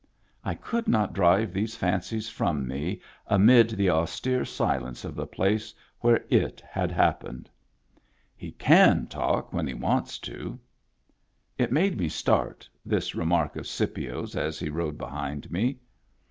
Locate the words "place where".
5.27-6.25